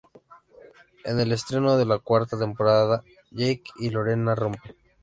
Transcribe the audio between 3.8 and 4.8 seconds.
Lorena rompen.